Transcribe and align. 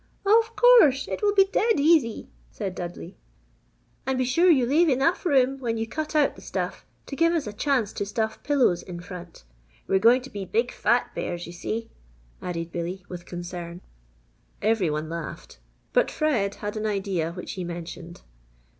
"Of 0.25 0.55
course! 0.55 1.07
It 1.07 1.21
will 1.21 1.35
be 1.35 1.45
dead 1.45 1.79
easy!" 1.79 2.31
said 2.49 2.73
Dudley. 2.73 3.19
"And 4.07 4.17
be 4.17 4.25
sure 4.25 4.49
you 4.49 4.65
leave 4.65 4.89
enough 4.89 5.27
room 5.27 5.59
when 5.59 5.77
you 5.77 5.85
cut 5.85 6.15
out 6.15 6.33
the 6.35 6.41
stuff, 6.41 6.87
to 7.05 7.15
give 7.15 7.33
us 7.33 7.45
a 7.45 7.53
chance 7.53 7.93
to 7.93 8.05
stuff 8.07 8.41
pillows 8.41 8.81
in 8.81 8.99
front. 8.99 9.43
We're 9.85 9.99
going 9.99 10.23
to 10.23 10.31
be 10.31 10.43
big 10.43 10.71
fat 10.71 11.13
bears, 11.13 11.45
you 11.45 11.53
see," 11.53 11.91
added 12.41 12.71
Billy, 12.71 13.05
with 13.09 13.27
concern. 13.27 13.79
Every 14.59 14.89
one 14.89 15.07
laughed, 15.07 15.59
but 15.93 16.09
Fred 16.09 16.55
had 16.55 16.75
an 16.75 16.87
idea 16.87 17.33
which 17.33 17.51
he 17.51 17.63
mentioned. 17.63 18.21